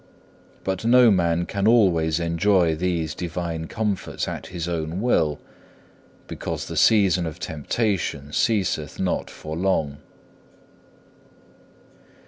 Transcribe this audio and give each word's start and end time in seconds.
But 0.63 0.83
no 0.83 1.11
man 1.11 1.45
can 1.45 1.67
always 1.67 2.19
enjoy 2.19 2.73
these 2.75 3.13
divine 3.13 3.67
comforts 3.67 4.27
at 4.27 4.47
his 4.47 4.67
own 4.67 4.99
will, 4.99 5.39
because 6.25 6.65
the 6.65 6.75
season 6.75 7.27
of 7.27 7.37
temptation 7.39 8.33
ceaseth 8.33 8.99
not 8.99 9.29
for 9.29 9.55
long. 9.55 9.97